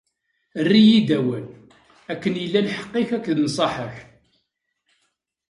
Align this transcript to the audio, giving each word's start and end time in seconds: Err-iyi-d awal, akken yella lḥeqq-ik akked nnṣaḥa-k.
Err-iyi-d 0.59 1.09
awal, 1.17 1.47
akken 2.11 2.33
yella 2.37 2.59
lḥeqq-ik 2.67 3.09
akked 3.17 3.37
nnṣaḥa-k. 3.39 3.95